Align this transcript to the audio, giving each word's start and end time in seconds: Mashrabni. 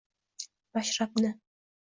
Mashrabni. 0.77 1.33